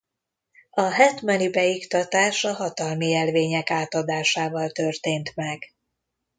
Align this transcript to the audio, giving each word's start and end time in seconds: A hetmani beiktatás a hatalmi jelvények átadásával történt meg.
A 0.69 0.81
hetmani 0.81 1.49
beiktatás 1.51 2.43
a 2.43 2.53
hatalmi 2.53 3.07
jelvények 3.09 3.69
átadásával 3.69 4.69
történt 4.71 5.35
meg. 5.35 5.69